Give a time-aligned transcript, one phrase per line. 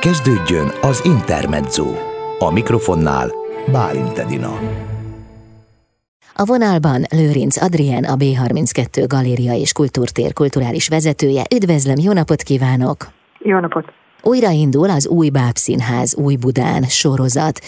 [0.00, 1.86] Kezdődjön az Intermezzo.
[2.38, 3.28] A mikrofonnál
[3.72, 4.52] Bálint Edina.
[6.34, 11.42] A vonalban Lőrinc Adrien, a B32 Galéria és Kultúrtér kulturális vezetője.
[11.54, 12.96] Üdvözlöm, jó napot kívánok!
[13.38, 13.99] Jó napot!
[14.22, 17.60] Újraindul az Új Bábszínház Új Budán sorozat.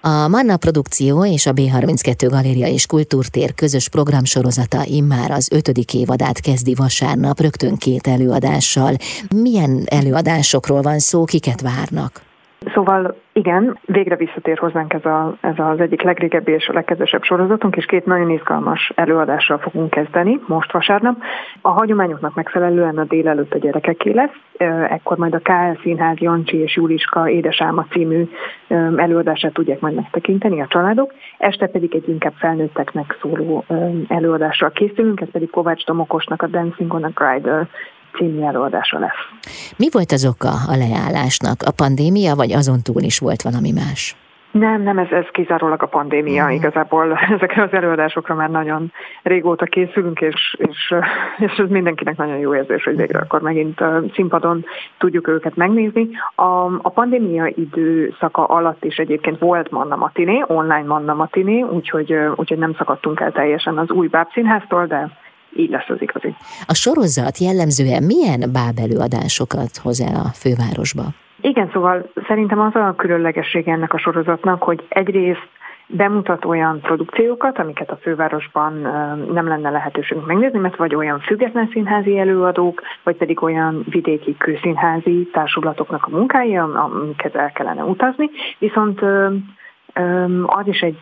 [0.00, 6.40] A Manna Produkció és a B32 Galéria és Kultúrtér közös programsorozata immár az ötödik évadát
[6.40, 8.96] kezdi vasárnap, rögtön két előadással.
[9.34, 12.29] Milyen előadásokról van szó, kiket várnak?
[12.66, 17.76] Szóval igen, végre visszatér hozzánk ez, a, ez az egyik legrégebbi és a legkedvesebb sorozatunk,
[17.76, 21.16] és két nagyon izgalmas előadással fogunk kezdeni most vasárnap.
[21.60, 24.34] A hagyományoknak megfelelően a délelőtt a gyerekeké lesz,
[24.88, 28.28] ekkor majd a KL Színház Jancsi és Júliska Édesálma című
[28.96, 33.64] előadását tudják majd megtekinteni a családok, este pedig egy inkább felnőtteknek szóló
[34.08, 37.68] előadással készülünk, ez pedig Kovács Tomokosnak a Dancing on a Grider
[38.16, 39.20] című előadása lesz.
[39.76, 41.62] Mi volt az oka a leállásnak?
[41.62, 44.16] A pandémia, vagy azon túl is volt valami más?
[44.50, 46.46] Nem, nem, ez, ez kizárólag a pandémia.
[46.46, 46.50] Mm.
[46.50, 50.94] Igazából ezekre az előadásokra már nagyon régóta készülünk, és, és,
[51.46, 53.84] és ez mindenkinek nagyon jó érzés, hogy végre akkor megint
[54.14, 54.64] színpadon
[54.98, 56.08] tudjuk őket megnézni.
[56.34, 62.58] A, a pandémia időszaka alatt is egyébként volt Manna Matiné, online Manna Matiné, úgyhogy, úgyhogy
[62.58, 65.10] nem szakadtunk el teljesen az új bábszínháztól, de
[65.56, 66.34] így lesz az igazi.
[66.66, 71.02] A sorozat jellemzően milyen bábelőadásokat hoz el a fővárosba?
[71.40, 75.48] Igen, szóval szerintem az a különlegesség ennek a sorozatnak, hogy egyrészt
[75.86, 78.72] bemutat olyan produkciókat, amiket a fővárosban
[79.32, 85.28] nem lenne lehetőségünk megnézni, mert vagy olyan független színházi előadók, vagy pedig olyan vidéki kőszínházi
[85.32, 88.30] társulatoknak a munkái, amiket el kellene utazni.
[88.58, 89.00] Viszont
[90.46, 90.98] az is egy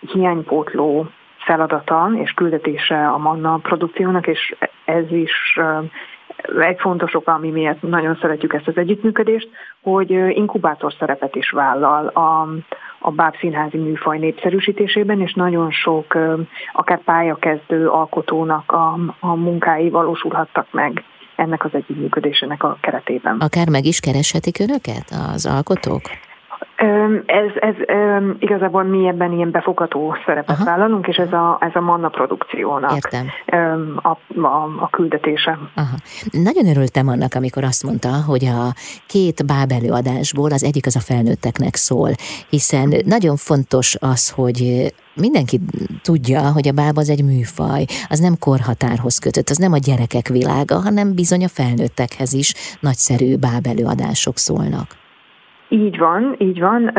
[0.00, 1.06] hiánypótló
[1.44, 4.54] feladata és küldetése a Manna produkciónak, és
[4.84, 5.58] ez is
[6.60, 9.48] egy fontos oka, ami miatt nagyon szeretjük ezt az együttműködést,
[9.82, 12.48] hogy inkubátor szerepet is vállal a,
[12.98, 16.16] a báb színházi műfaj népszerűsítésében, és nagyon sok
[16.72, 21.04] akár pályakezdő alkotónak a, a munkái valósulhattak meg
[21.36, 23.38] ennek az együttműködésének a keretében.
[23.38, 25.04] Akár meg is kereshetik önöket
[25.34, 26.02] az alkotók?
[27.26, 27.74] Ez, ez
[28.38, 30.64] igazából mi ebben ilyen befogadó szerepet Aha.
[30.64, 33.26] vállalunk, és ez a, ez a Manna produkciónak Értem.
[33.96, 34.08] A,
[34.46, 35.58] a, a küldetése.
[35.74, 35.96] Aha.
[36.30, 38.72] Nagyon örültem annak, amikor azt mondta, hogy a
[39.06, 42.10] két báb előadásból az egyik az a felnőtteknek szól,
[42.48, 45.60] hiszen nagyon fontos az, hogy mindenki
[46.02, 50.28] tudja, hogy a báb az egy műfaj, az nem korhatárhoz kötött, az nem a gyerekek
[50.28, 55.01] világa, hanem bizony a felnőttekhez is nagyszerű báb előadások szólnak.
[55.72, 56.92] Így van, így van.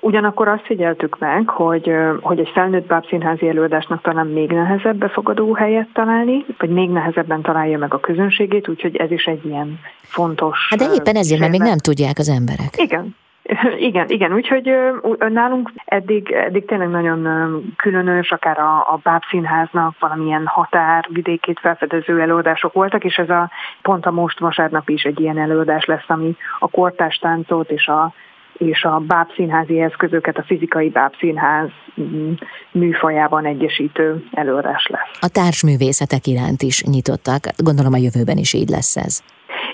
[0.00, 1.90] Ugyanakkor azt figyeltük meg, hogy,
[2.20, 7.78] hogy egy felnőtt bábszínházi előadásnak talán még nehezebb befogadó helyet találni, vagy még nehezebben találja
[7.78, 10.66] meg a közönségét, úgyhogy ez is egy ilyen fontos...
[10.70, 12.70] Hát de éppen ezért, mert még nem tudják az emberek.
[12.76, 13.14] Igen,
[13.88, 14.70] igen, igen, úgyhogy
[15.18, 23.04] nálunk eddig, eddig tényleg nagyon különös, akár a, a bábszínháznak valamilyen határvidékét felfedező előadások voltak,
[23.04, 23.50] és ez a
[23.82, 28.12] pont a most vasárnap is egy ilyen előadás lesz, ami a kortás táncot és a
[28.58, 31.68] és a bábszínházi eszközöket a fizikai bábszínház
[32.00, 32.32] mm,
[32.72, 35.18] műfajában egyesítő előadás lesz.
[35.20, 39.22] A társművészetek iránt is nyitottak, gondolom a jövőben is így lesz ez.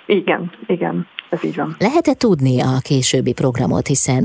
[0.07, 1.77] Igen, igen ez így van.
[1.79, 4.25] Lehet-e tudni a későbbi programot, hiszen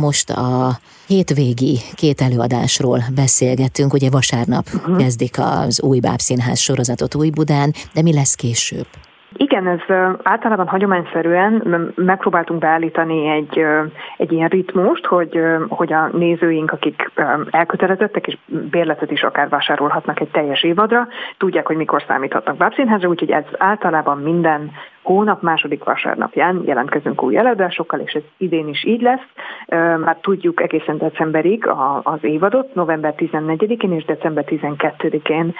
[0.00, 0.70] most a
[1.06, 4.96] hétvégi két előadásról beszélgettünk, ugye vasárnap uh-huh.
[4.96, 8.86] kezdik az új bábszínház sorozatot Új Budán, de mi lesz később?
[9.36, 9.80] Igen, ez
[10.22, 11.62] általában hagyományszerűen
[11.94, 13.64] megpróbáltunk beállítani egy,
[14.16, 17.10] egy ilyen ritmust, hogy, hogy a nézőink, akik
[17.50, 18.38] elkötelezettek és
[18.70, 24.18] bérletet is akár vásárolhatnak egy teljes évadra, tudják, hogy mikor számíthatnak bábszínházra, úgyhogy ez általában
[24.18, 24.70] minden
[25.04, 29.26] hónap második vasárnapján jelentkezünk új előadásokkal, és ez idén is így lesz.
[29.98, 31.66] Már tudjuk egészen decemberig
[32.02, 35.54] az évadot, november 14-én és december 12-én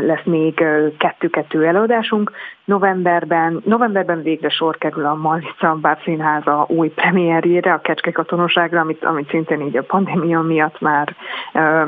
[0.00, 0.64] lesz még
[0.98, 2.32] kettő-kettő előadásunk.
[2.64, 9.04] Novemberben, novemberben végre sor kerül a Malica Bár Színháza új premierjére, a Kecske katonoságra, amit,
[9.04, 11.14] amit szintén így a pandémia miatt már,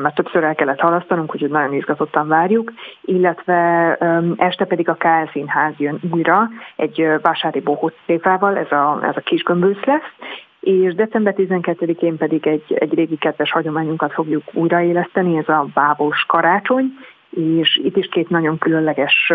[0.03, 3.93] már többször el kellett halasztanunk, úgyhogy nagyon izgatottan várjuk, illetve
[4.37, 9.21] este pedig a KL Színház jön újra, egy egy vásári bohócépával, ez a, ez a
[9.21, 10.13] kis gömbösz lesz,
[10.61, 16.85] és december 12-én pedig egy, egy régi kedves hagyományunkat fogjuk újraéleszteni, ez a bábos karácsony,
[17.31, 19.33] és itt is két nagyon különleges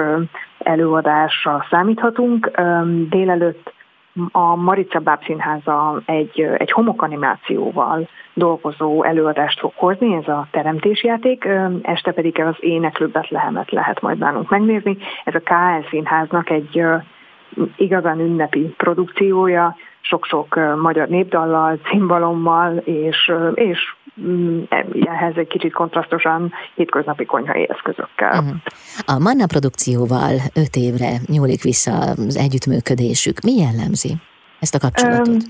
[0.60, 2.52] előadásra számíthatunk.
[3.10, 3.74] Délelőtt
[4.32, 11.48] a Marica Bábszínháza egy, egy homokanimációval dolgozó előadást fog hozni, ez a teremtésjáték,
[11.82, 14.98] este pedig az éneklő Betlehemet lehet majd nálunk megnézni.
[15.24, 16.84] Ez a KL Színháznak egy
[17.76, 23.80] igazán ünnepi produkciója, sok-sok magyar népdallal, cimbalommal, és, és
[24.22, 24.62] mm,
[25.06, 28.32] ehhez egy kicsit kontrasztosan hétköznapi konyhai eszközökkel.
[28.32, 28.56] Uh-huh.
[29.06, 33.40] A Manna produkcióval öt évre nyúlik vissza az együttműködésük.
[33.40, 34.14] Mi jellemzi
[34.60, 35.44] ezt a kapcsolatot?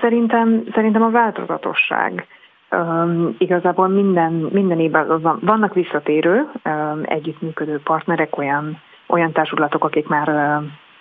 [0.00, 2.26] Szerintem, szerintem a változatosság.
[2.70, 10.28] Um, igazából minden, minden évben vannak visszatérő um, együttműködő partnerek, olyan, olyan társulatok, akik már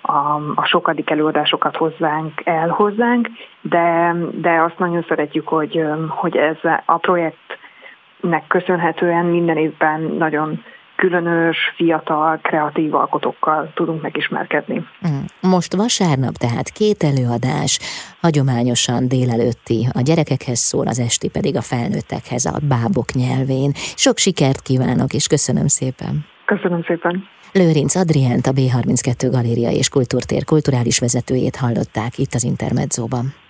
[0.06, 3.30] a, a sokadik előadásokat hozzánk el hozzánk,
[3.62, 10.63] de, de azt nagyon szeretjük, hogy, hogy ez a projektnek köszönhetően minden évben nagyon
[10.96, 14.88] különös, fiatal, kreatív alkotókkal tudunk megismerkedni.
[15.07, 15.50] Mm.
[15.50, 17.80] Most vasárnap tehát két előadás,
[18.22, 23.72] hagyományosan délelőtti a gyerekekhez szól, az esti pedig a felnőttekhez a bábok nyelvén.
[23.75, 26.34] Sok sikert kívánok, és köszönöm szépen!
[26.45, 27.27] Köszönöm szépen!
[27.51, 33.44] Lőrinc Adriánt, a B32 Galéria és Kultúrtér kulturális vezetőjét hallották itt az Intermedzóban.